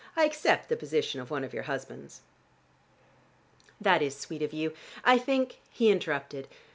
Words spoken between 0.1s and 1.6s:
I accept the position of one of